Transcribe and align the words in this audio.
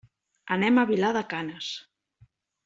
Anem 0.55 0.79
a 0.79 0.85
Vilar 0.93 1.11
de 1.19 1.23
Canes. 1.35 1.69